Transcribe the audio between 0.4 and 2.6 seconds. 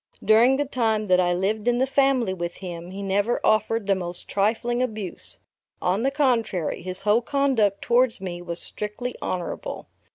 the time that I lived in the family with